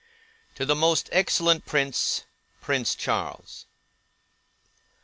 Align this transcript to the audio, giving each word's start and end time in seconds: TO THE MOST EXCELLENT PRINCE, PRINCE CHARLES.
TO 0.55 0.65
THE 0.65 0.73
MOST 0.73 1.09
EXCELLENT 1.11 1.67
PRINCE, 1.67 2.25
PRINCE 2.59 2.95
CHARLES. 2.95 3.67